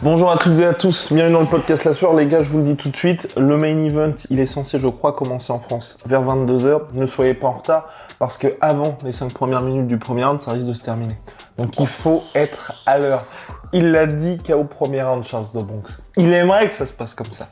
[0.00, 2.14] Bonjour à toutes et à tous, bienvenue dans le podcast La Soir.
[2.14, 4.78] Les gars, je vous le dis tout de suite, le main event, il est censé,
[4.78, 6.82] je crois, commencer en France vers 22h.
[6.92, 7.88] Ne soyez pas en retard,
[8.20, 11.16] parce que avant les 5 premières minutes du premier round, ça risque de se terminer.
[11.58, 13.24] Donc il faut être à l'heure.
[13.72, 16.00] Il l'a dit KO premier round, Charles Dobronx.
[16.16, 17.48] Il aimerait que ça se passe comme ça.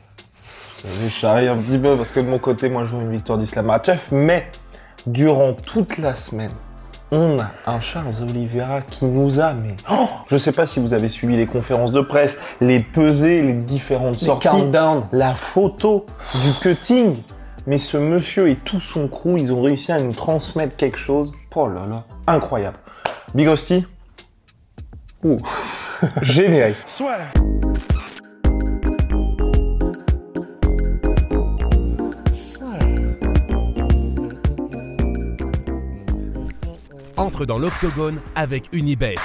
[0.85, 3.37] Je charrie un petit peu parce que de mon côté, moi, je veux une victoire
[3.37, 4.49] d'Islam Makhachev, mais
[5.05, 6.53] durant toute la semaine,
[7.11, 10.93] on a un Charles Oliveira qui nous a, mais oh, je sais pas si vous
[10.93, 15.07] avez suivi les conférences de presse, les pesées, les différentes sorties, countdown.
[15.11, 16.05] la photo
[16.43, 17.17] du cutting.
[17.65, 21.33] Mais ce monsieur et tout son crew, ils ont réussi à nous transmettre quelque chose.
[21.53, 22.77] Oh là là, incroyable.
[23.35, 23.85] Big Hostie.
[25.23, 25.39] Ouh,
[26.21, 26.77] générique.
[37.27, 39.15] Dans l'octogone avec Unibet.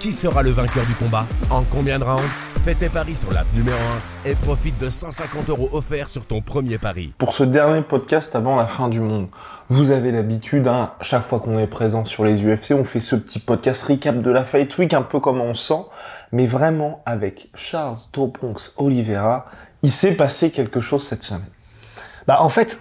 [0.00, 2.28] Qui sera le vainqueur du combat En combien de rounds
[2.64, 3.78] Fais tes paris sur l'app numéro
[4.26, 7.14] 1 et profite de 150 euros offerts sur ton premier pari.
[7.16, 9.28] Pour ce dernier podcast avant la fin du monde,
[9.68, 13.14] vous avez l'habitude, hein, chaque fois qu'on est présent sur les UFC, on fait ce
[13.14, 15.86] petit podcast recap de la Fight Week, un peu comme on sent,
[16.32, 19.46] mais vraiment avec Charles Toponx Oliveira,
[19.84, 21.46] il s'est passé quelque chose cette semaine.
[22.26, 22.80] Bah, en fait,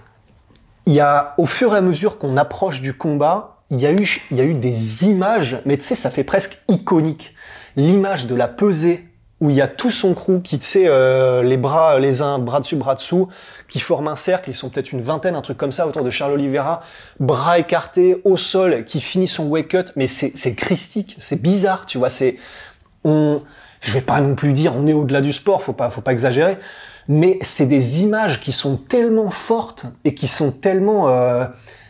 [0.87, 3.91] il y a, au fur et à mesure qu'on approche du combat, il y a
[3.91, 7.35] eu, il y a eu des images, mais tu sais, ça fait presque iconique.
[7.75, 9.05] L'image de la pesée
[9.41, 12.39] où il y a tout son crew qui, tu sais, euh, les bras les uns
[12.39, 13.27] bras dessus, bras dessous,
[13.67, 16.09] qui forment un cercle, ils sont peut-être une vingtaine, un truc comme ça, autour de
[16.09, 16.81] Charles Oliveira,
[17.19, 21.85] bras écartés, au sol, qui finit son wake cut, mais c'est c'est christique, c'est bizarre,
[21.85, 22.37] tu vois, c'est...
[23.03, 23.43] On,
[23.81, 26.13] je vais pas non plus dire on est au-delà du sport, faut pas, faut pas
[26.13, 26.57] exagérer,
[27.07, 31.09] mais c'est des images qui sont tellement fortes et qui sont tellement...
[31.09, 31.45] Euh,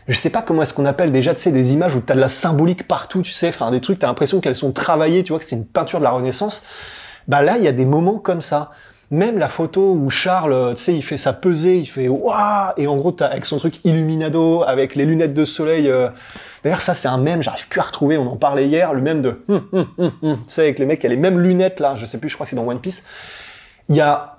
[0.06, 2.16] je sais pas comment est-ce qu'on appelle déjà, tu sais, des images où tu as
[2.16, 5.22] de la symbolique partout, tu sais, enfin des trucs, tu as l'impression qu'elles sont travaillées,
[5.22, 6.62] tu vois, que c'est une peinture de la Renaissance.
[7.26, 8.70] Bah là, il y a des moments comme ça.
[9.10, 12.86] Même la photo où Charles, tu sais, il fait sa pesée, il fait waouh, et
[12.86, 15.88] en gros, t'as avec son truc Illuminado, avec les lunettes de soleil.
[15.88, 16.08] euh,
[16.62, 19.20] D'ailleurs, ça, c'est un mème, j'arrive plus à retrouver, on en parlait hier, le même
[19.22, 20.36] de, hum, hum, hum, hum.
[20.36, 22.34] tu sais, avec les mecs qui a les mêmes lunettes là, je sais plus, je
[22.34, 23.02] crois que c'est dans One Piece.
[23.88, 24.37] Il y a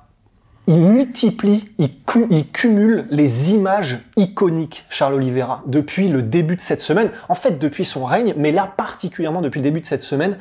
[0.70, 6.62] il multiplie, il, cu- il cumule les images iconiques, Charles Oliveira, depuis le début de
[6.62, 7.10] cette semaine.
[7.28, 10.38] En fait, depuis son règne, mais là particulièrement depuis le début de cette semaine.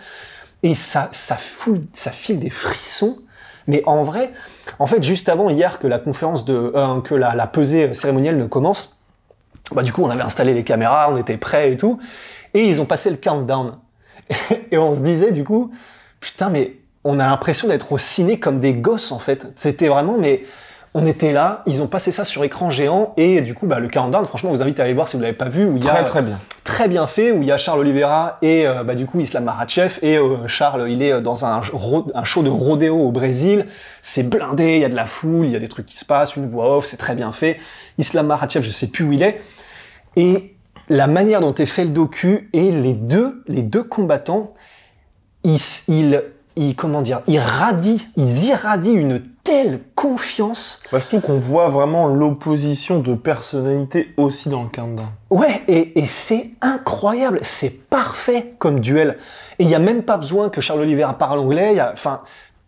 [0.62, 1.38] Et ça, ça
[1.94, 3.18] ça file des frissons.
[3.68, 4.32] Mais en vrai,
[4.78, 8.36] en fait, juste avant hier que la conférence de, euh, que la, la pesée cérémonielle
[8.36, 8.98] ne commence,
[9.72, 11.98] bah du coup, on avait installé les caméras, on était prêts et tout,
[12.54, 13.78] et ils ont passé le countdown.
[14.70, 15.70] et on se disait du coup,
[16.20, 16.76] putain, mais
[17.08, 19.50] on a l'impression d'être au ciné comme des gosses en fait.
[19.56, 20.44] C'était vraiment, mais
[20.92, 23.88] on était là, ils ont passé ça sur écran géant, et du coup, bah, le
[23.88, 25.84] countdown, franchement, je vous invite à aller voir si vous l'avez pas vu, où il
[25.84, 26.38] y a Très très bien.
[26.64, 29.44] très bien fait, où il y a Charles Oliveira et euh, bah, du coup Islam
[29.44, 33.64] Makhachev et euh, Charles il est dans un, show de rodéo au Brésil,
[34.02, 36.04] c'est blindé, il y a de la foule, il y a des trucs qui se
[36.04, 37.58] passent, une voix off, c'est très bien fait.
[37.96, 39.40] Islam Makhachev, je sais plus où il est,
[40.16, 40.54] et
[40.90, 44.52] la manière dont est fait le docu et les deux les deux combattants,
[45.44, 46.22] ils,
[46.58, 52.06] ils comment dire, ils radient, ils irradient une telle confiance Bah, surtout qu'on voit vraiment
[52.08, 55.06] l'opposition de personnalité aussi dans le countdown.
[55.30, 59.16] Ouais, et, et c'est incroyable, c'est parfait comme duel.
[59.58, 61.92] Et il n'y a même pas besoin que Charles Oliveira parle anglais, il y a-
[61.92, 62.20] enfin,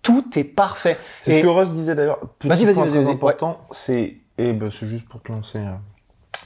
[0.02, 0.96] tout est parfait.
[1.22, 2.18] C'est ce que Russ disait d'ailleurs.
[2.44, 5.70] Vas-y, vas-y, important, c'est et ben, c'est juste pour te lancer, euh,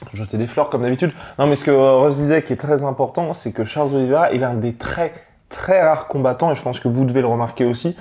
[0.05, 1.11] pour jeter des fleurs comme d'habitude.
[1.39, 4.31] Non, mais ce que euh, Russ disait qui est très important, c'est que Charles Oliveira
[4.33, 5.13] est l'un des très
[5.55, 7.95] très rares combattants et je pense que vous devez le remarquer aussi,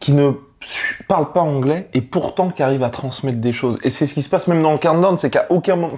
[0.00, 3.78] qui ne su- parle pas anglais et pourtant qui arrive à transmettre des choses.
[3.82, 5.94] Et c'est ce qui se passe même dans le countdown, c'est qu'à aucun moment,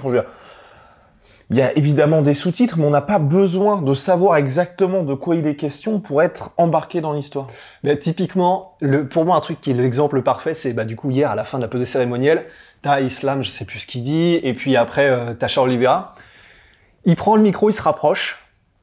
[1.53, 5.15] il y a évidemment des sous-titres, mais on n'a pas besoin de savoir exactement de
[5.15, 7.49] quoi il est question pour être embarqué dans l'histoire.
[7.83, 8.77] Mais typiquement,
[9.11, 11.43] pour moi, un truc qui est l'exemple parfait, c'est bah, du coup hier à la
[11.43, 12.47] fin de la pesée cérémonielle,
[12.83, 16.15] t'as Islam, je sais plus ce qu'il dit, et puis après euh, t'as Charles Oliveira.
[17.05, 18.39] Il prend le micro, il se rapproche,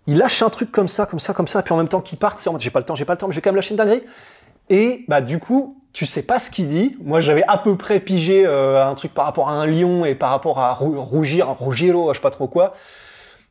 [0.08, 2.02] il lâche un truc comme ça, comme ça, comme ça, et puis en même temps
[2.02, 3.38] qu'il parte, c'est en mode j'ai pas le temps, j'ai pas le temps, mais je
[3.38, 4.04] vais quand même lâcher une dinguerie.
[4.70, 6.98] Et bah du coup, tu sais pas ce qu'il dit.
[7.04, 10.16] Moi, j'avais à peu près pigé euh, un truc par rapport à un lion et
[10.16, 12.74] par rapport à Rou- rougir, un Ruggiero, je sais pas trop quoi.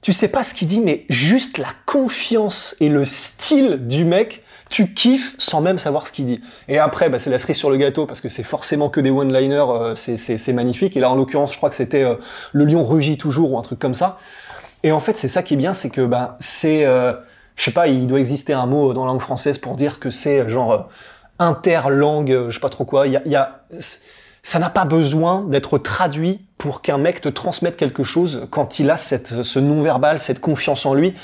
[0.03, 4.43] tu sais pas ce qu'il dit, mais juste la confiance et le style du mec,
[4.69, 6.41] tu kiffes sans même savoir ce qu'il dit.
[6.69, 9.11] Et après, bah, c'est la cerise sur le gâteau parce que c'est forcément que des
[9.11, 10.97] one-liners, euh, c'est magnifique.
[10.97, 12.17] Et là, en l'occurrence, je crois que c'était euh,
[12.53, 14.19] le lion rugit toujours ou un truc comme ça.
[14.83, 17.13] Et en fait, c'est ça qui est bien, c'est que bah, c'est, euh,
[17.57, 20.11] je sais pas, il doit exister un mot dans la langue française pour dire que
[20.11, 20.79] c'est euh, genre euh,
[21.39, 23.07] interlangue, euh, je sais pas trop quoi.
[23.07, 23.61] Il y a, y a-
[24.43, 28.91] ça n'a pas besoin d'être traduit pour qu'un mec te transmette quelque chose quand il
[28.91, 31.15] a cette, ce non-verbal, cette confiance en lui.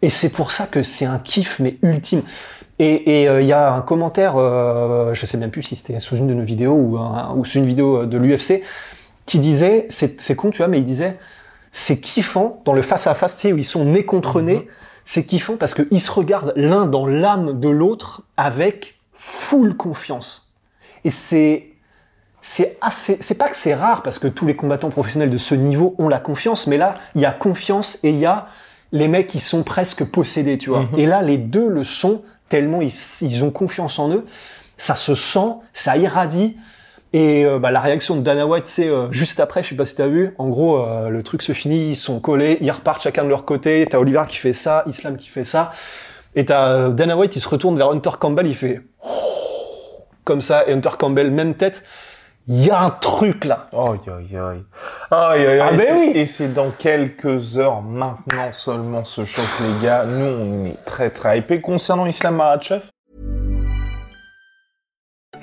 [0.00, 2.22] Et c'est pour ça que c'est un kiff, mais ultime.
[2.78, 6.16] Et euh, il y a un commentaire, euh, je sais même plus si c'était sous
[6.16, 8.62] une de nos vidéos ou, sous une vidéo de l'UFC,
[9.26, 11.16] qui disait, c'est con, tu vois, mais il disait,
[11.76, 14.68] c'est kiffant dans le face-à-face, tu sais, où ils sont nez contre nez,
[15.04, 20.52] c'est kiffant parce qu'ils se regardent l'un dans l'âme de l'autre avec full confiance.
[21.02, 21.70] Et c'est
[22.40, 25.56] c'est assez c'est pas que c'est rare parce que tous les combattants professionnels de ce
[25.56, 28.46] niveau ont la confiance mais là il y a confiance et il y a
[28.92, 30.88] les mecs qui sont presque possédés tu vois.
[30.96, 34.24] Et là les deux le sont tellement ils, ils ont confiance en eux.
[34.76, 36.56] Ça se sent ça irradie
[37.14, 39.84] et euh, bah, la réaction de Dana White, c'est euh, juste après, je sais pas
[39.84, 43.02] si t'as vu, en gros, euh, le truc se finit, ils sont collés, ils repartent
[43.02, 45.70] chacun de leur côté, t'as Oliver qui fait ça, Islam qui fait ça,
[46.34, 48.80] et t'as euh, Dana White, il se retourne vers Hunter Campbell, il fait
[50.24, 51.84] comme ça, et Hunter Campbell, même tête,
[52.48, 53.68] il y a un truc là.
[53.72, 54.64] Aïe, aïe, aïe.
[55.12, 55.60] Aïe, aïe, aïe.
[55.62, 56.12] Ah, ben oui.
[56.14, 60.04] Et c'est dans quelques heures maintenant seulement ce choc, les gars.
[60.04, 61.62] Nous, on est très, très hypés.
[61.62, 62.82] Concernant Islam Makhachev,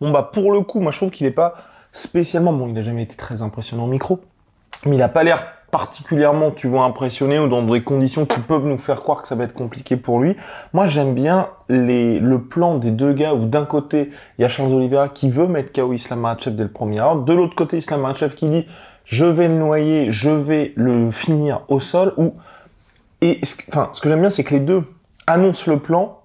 [0.00, 1.54] bon, bah, pour le coup, moi, je trouve qu'il est pas
[1.92, 4.20] spécialement, bon, il a jamais été très impressionnant au micro,
[4.86, 8.64] mais il a pas l'air particulièrement, tu vois, impressionné ou dans des conditions qui peuvent
[8.64, 10.36] nous faire croire que ça va être compliqué pour lui.
[10.72, 14.48] Moi, j'aime bien les, le plan des deux gars où d'un côté, il y a
[14.48, 17.78] Charles Oliveira qui veut mettre KO Islam Makhachev dès le premier round, de l'autre côté,
[17.78, 18.68] Islam Makhachev qui dit
[19.04, 22.34] je vais le noyer, je vais le finir au sol ou
[23.24, 24.82] et enfin, ce que j'aime bien, c'est que les deux
[25.26, 26.20] annoncent le plan.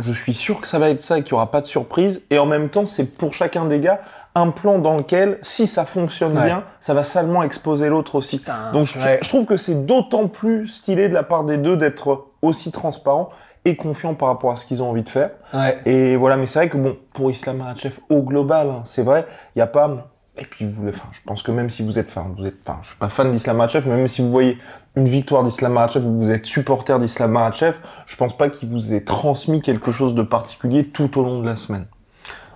[0.00, 2.22] Je suis sûr que ça va être ça et qu'il n'y aura pas de surprise.
[2.30, 4.00] Et en même temps, c'est pour chacun des gars
[4.36, 6.46] un plan dans lequel, si ça fonctionne Ouais.
[6.46, 8.38] bien, ça va salement exposer l'autre aussi.
[8.38, 9.20] Putain, Donc je, ouais.
[9.22, 13.28] je trouve que c'est d'autant plus stylé de la part des deux d'être aussi transparents
[13.64, 15.30] et confiants par rapport à ce qu'ils ont envie de faire.
[15.52, 15.78] Ouais.
[15.86, 19.24] Et voilà, mais c'est vrai que bon, pour Islam Makhachev au global, hein, c'est vrai,
[19.54, 20.10] il n'y a pas.
[20.36, 22.78] Et puis vous, enfin, je pense que même si vous êtes, enfin, vous êtes, enfin,
[22.82, 24.58] je suis pas fan d'Islam Makhachev, mais même si vous voyez
[24.96, 27.76] une victoire d'Islam Makhachev ou vous êtes supporter d'Islam Makhachev,
[28.06, 31.46] je pense pas qu'il vous ait transmis quelque chose de particulier tout au long de
[31.46, 31.86] la semaine.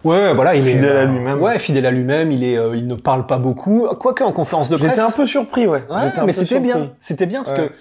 [0.04, 1.40] Ouais, voilà, il est Fidèle à euh, lui-même.
[1.40, 2.30] Ouais, fidèle à lui-même.
[2.32, 3.86] Il est, euh, il ne parle pas beaucoup.
[3.98, 4.90] Quoique en conférence de presse.
[4.90, 5.84] J'étais un peu surpris, ouais.
[6.25, 6.90] Mais c'était bien.
[6.98, 7.69] C'était bien parce Ouais.
[7.69, 7.72] que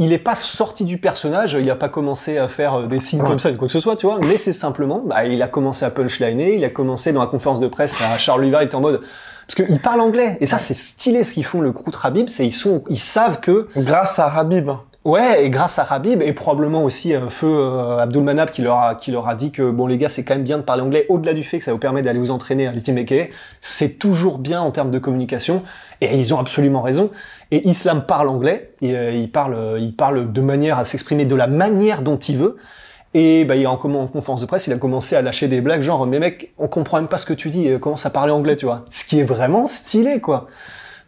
[0.00, 1.56] il est pas sorti du personnage.
[1.60, 3.96] Il a pas commencé à faire euh, des signes comme ça, quoi que ce soit,
[3.96, 4.18] tu vois.
[4.20, 6.54] Mais c'est simplement, bah, il a commencé à punchliner.
[6.54, 9.00] Il a commencé dans la conférence de presse à Charles Oliver, il était en mode
[9.48, 10.36] parce qu'il parle anglais.
[10.40, 12.98] Et ça, c'est stylé ce qu'ils font le crew de Habib, c'est ils sont, ils
[12.98, 14.70] savent que Grâce à Habib.
[15.04, 18.94] Ouais, et grâce à Habib et probablement aussi euh, feu euh, Abdulmanab qui leur a
[18.94, 21.06] qui leur a dit que bon les gars c'est quand même bien de parler anglais
[21.08, 23.14] au-delà du fait que ça vous permet d'aller vous entraîner à l'Ultimate KA,
[23.62, 25.62] c'est toujours bien en termes de communication
[26.00, 27.10] et ils ont absolument raison.
[27.50, 31.24] Et Islam parle anglais, et, euh, il parle euh, il parle de manière à s'exprimer
[31.24, 32.56] de la manière dont il veut.
[33.14, 35.80] Et bah, il en, en conférence de presse, il a commencé à lâcher des blagues
[35.80, 38.32] genre mais mec, on comprend même pas ce que tu dis, euh, commence à parler
[38.32, 38.84] anglais, tu vois.
[38.90, 40.46] Ce qui est vraiment stylé quoi.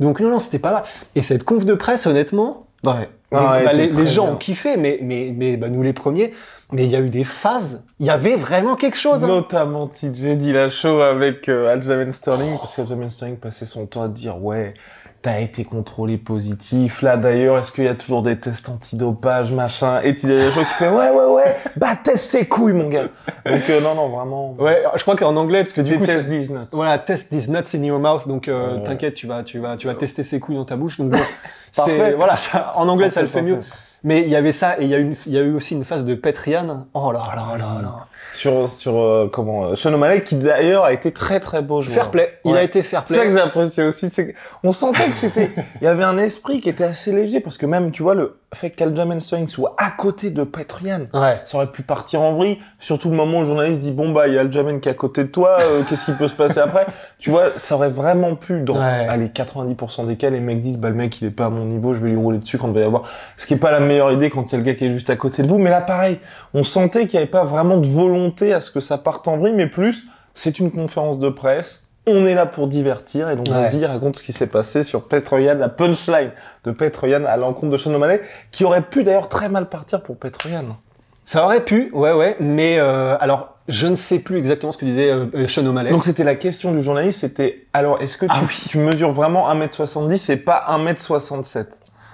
[0.00, 0.82] Donc non non, c'était pas mal.
[1.14, 3.10] Et cette conf de presse honnêtement, Ouais.
[3.32, 4.32] les, Ah, bah, les- les gens bien.
[4.32, 6.32] ont kiffé, mais, mais, mais bah, nous les premiers,
[6.72, 9.22] mais il y a eu des phases, il y avait vraiment quelque chose.
[9.22, 9.28] hein.
[9.28, 14.42] Notamment TJ Dillashaw avec euh, Aljamain Sterling, parce qu'Aljamain Sterling passait son temps à dire
[14.42, 14.72] ouais,
[15.22, 17.02] t'as été contrôlé positif.
[17.02, 20.00] Là d'ailleurs, est-ce qu'il y a toujours des tests antidopage, machin?
[20.02, 23.08] Et TJ Dillashaw qui fait ouais ouais ouais, bah teste ses couilles mon gars.
[23.46, 24.54] Donc euh, non non vraiment.
[24.58, 26.66] Ouais, je crois qu'en anglais, parce que du Des coup, c'est- these nuts.
[26.72, 28.82] voilà, test these nuts in your mouth, donc euh, Ouais.
[28.82, 30.98] t'inquiète, tu vas, tu vas, tu vas tester ses couilles dans ta bouche.
[30.98, 31.18] Donc bon,
[31.72, 33.60] c'est voilà, ça, en anglais ça le Parfait, fait mieux.
[34.02, 35.74] Mais il y avait ça et il y a eu, il y a eu aussi
[35.74, 36.86] une phase de Petrian.
[36.94, 38.06] Oh là là là là.
[38.34, 41.94] Sur sur euh, comment euh, Sean O'Malley qui d'ailleurs a été très très beau joueur.
[41.94, 42.38] Fair play.
[42.44, 43.34] Il a été fair C'est ça que play.
[43.34, 46.84] j'ai apprécié aussi, c'est qu'on sentait que c'était, il y avait un esprit qui était
[46.84, 50.42] assez léger parce que même, tu vois, le, fait qu'Aljamain Sterling soit à côté de
[50.42, 51.02] Petrian.
[51.14, 51.40] Ouais.
[51.44, 54.26] Ça aurait pu partir en vrille, surtout le moment où le journaliste dit bon bah
[54.26, 56.34] il y a Aljamain qui est à côté de toi, euh, qu'est-ce qui peut se
[56.34, 56.86] passer après?
[57.18, 59.06] Tu vois, ça aurait vraiment pu dans Ouais.
[59.08, 61.64] allez 90% des cas les mecs disent bah le mec il est pas à mon
[61.64, 63.04] niveau, je vais lui rouler dessus quand il va y avoir
[63.36, 64.92] ce qui est pas la meilleure idée quand il y a le gars qui est
[64.92, 66.18] juste à côté de vous, mais là pareil,
[66.54, 69.36] on sentait qu'il n'y avait pas vraiment de volonté à ce que ça parte en
[69.36, 71.89] vrille, mais plus c'est une conférence de presse.
[72.06, 73.52] On est là pour divertir et donc Ouais.
[73.68, 76.30] vas-y raconte ce qui s'est passé sur Petroyan, la punchline
[76.64, 80.16] de Petroyan à l'encontre de Sean O'Malley, qui aurait pu d'ailleurs très mal partir pour
[80.16, 80.78] Petroyan.
[81.24, 84.84] Ça aurait pu, ouais, ouais, mais euh, alors, je ne sais plus exactement ce que
[84.86, 85.90] disait euh, euh, Sean O'Malley.
[85.90, 88.62] Donc c'était la question du journaliste, c'était alors est-ce que tu, Ah oui.
[88.68, 91.66] tu mesures vraiment 1m70 et pas 1m67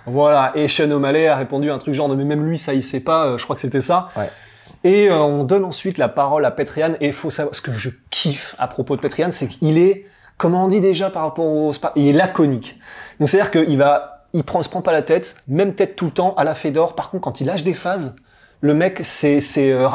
[0.06, 3.00] Voilà, et Sean O'Malley a répondu un truc genre mais même lui ça il sait
[3.00, 4.08] pas, euh, je crois que c'était ça.
[4.16, 4.28] Ouais.
[4.84, 7.90] Et euh, on donne ensuite la parole à Petrian et faut savoir ce que je
[8.10, 10.06] kiffe à propos de Petrian, c'est qu'il est
[10.36, 12.78] comment on dit déjà par rapport au il est laconique.
[13.18, 16.10] Donc c'est-à-dire qu'il va il prend se prend pas la tête, même tête tout le
[16.10, 16.94] temps à la Fedor.
[16.94, 18.16] Par contre quand il lâche des phases,
[18.60, 19.88] le mec c'est c'est euh.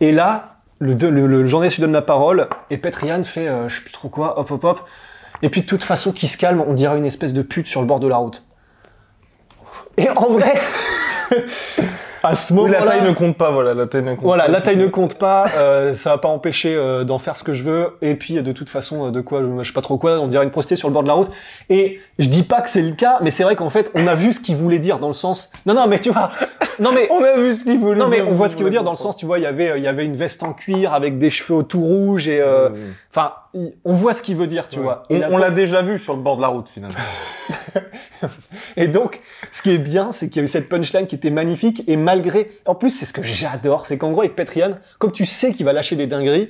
[0.00, 3.82] Et là, le, le journaliste lui donne la parole et Petrian fait euh, je sais
[3.82, 4.80] plus trop quoi, hop hop hop.
[5.42, 7.80] Et puis de toute façon qui se calme, on dirait une espèce de pute sur
[7.80, 8.44] le bord de la route.
[9.96, 10.58] Et en vrai,
[12.22, 14.50] à ce moment-là, la taille ne compte pas, voilà, la taille ne compte voilà, pas.
[14.50, 17.54] la taille ne compte pas, euh, ça va pas empêcher euh, d'en faire ce que
[17.54, 17.96] je veux.
[18.00, 20.44] Et puis de toute façon, euh, de quoi, je sais pas trop quoi, on dirait
[20.44, 21.30] une prostituée sur le bord de la route.
[21.68, 24.14] Et je dis pas que c'est le cas, mais c'est vrai qu'en fait, on a
[24.14, 25.50] vu ce qu'il voulait dire dans le sens.
[25.66, 26.30] Non, non, mais tu vois,
[26.78, 27.08] non mais.
[27.12, 28.84] On a vu ce qu'il voulait Non mais dire, on voit ce qu'il veut dire
[28.84, 30.94] dans le sens, tu vois, il y avait, il y avait une veste en cuir
[30.94, 32.70] avec des cheveux tout rouges et, euh,
[33.10, 34.82] enfin, il- on voit ce qu'il veut dire, tu Ouais.
[34.84, 35.02] vois.
[35.10, 36.96] On, Et la on l'a déjà vu sur le bord de la route finalement.
[38.76, 41.30] Et donc, ce qui est bien, c'est qu'il y a eu cette punchline qui était
[41.30, 45.12] magnifique, et malgré, en plus, c'est ce que j'adore, c'est qu'en gros, avec Petrian, comme
[45.12, 46.48] tu sais qu'il va lâcher des dingueries,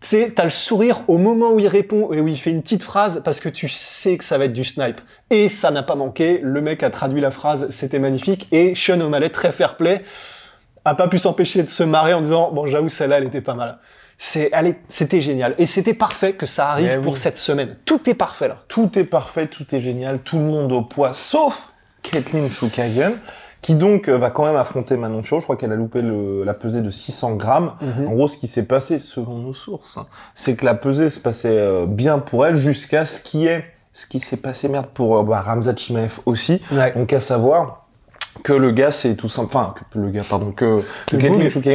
[0.00, 2.62] tu sais, t'as le sourire au moment où il répond et où il fait une
[2.62, 5.00] petite phrase parce que tu sais que ça va être du snipe.
[5.30, 9.00] Et ça n'a pas manqué, le mec a traduit la phrase, c'était magnifique, et Sean
[9.00, 10.02] O'Malley, très fair play,
[10.84, 13.54] a pas pu s'empêcher de se marrer en disant, bon, j'avoue, celle-là, elle était pas
[13.54, 13.78] mal.
[14.24, 15.56] C'est, est- c'était génial.
[15.58, 17.18] Et c'était parfait que ça arrive Eh pour oui.
[17.18, 17.74] cette semaine.
[17.84, 18.58] Tout est parfait, là.
[18.68, 23.14] tout est parfait, tout est génial, tout le monde au poids, sauf Caitlin Schukagen,
[23.62, 25.40] qui donc euh, va quand même affronter Manon Fiorot.
[25.40, 27.72] Je crois qu'elle a loupé le- la pesée de 600 grammes.
[27.80, 28.06] Mhm.
[28.06, 31.18] En gros, ce qui s'est passé, selon nos sources, hein, c'est que la pesée se
[31.18, 35.18] passait euh, bien pour elle jusqu'à ce qui est ce qui s'est passé merde pour
[35.18, 36.62] euh, bah, Ramzat Chimaev aussi.
[36.70, 36.92] Ouais.
[36.94, 37.81] Donc à savoir
[38.42, 40.78] que le gars c'est tout simple, enfin que le gars pardon que,
[41.10, 41.16] que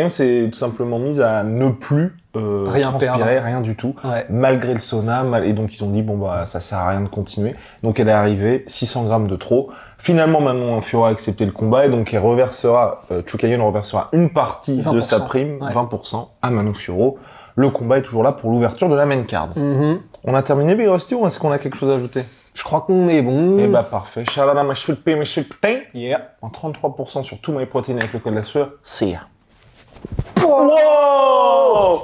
[0.09, 3.25] s'est tout simplement mise à ne plus euh, Rien perdre.
[3.25, 4.25] rien du tout Ouais.
[4.29, 7.01] malgré le sauna, mal- et donc ils ont dit bon bah ça sert à rien
[7.01, 7.55] de continuer.
[7.83, 9.69] Donc elle est arrivée 600 grammes de trop.
[9.97, 13.21] Finalement Manon Fiora a accepté le combat et donc elle reversera, euh,
[13.63, 15.71] reversera une partie de 20%, sa prime, ouais.
[15.71, 17.17] 20% à Manon Fioro.
[17.55, 19.49] Le combat est toujours là pour l'ouverture de la main card.
[19.55, 19.99] Mhm.
[20.23, 22.21] On a terminé Big Rusty ou est-ce qu'on a quelque chose à ajouter?
[22.57, 23.59] Je crois qu'on est bon.
[23.59, 24.25] Eh bah parfait.
[24.31, 25.25] Shalala ma pay, ma
[25.61, 25.87] pay.
[25.93, 26.33] Yeah.
[26.41, 28.71] En 33% sur tout MyProtein avec le code la sueur.
[28.81, 29.15] C'est.
[30.43, 32.03] Wow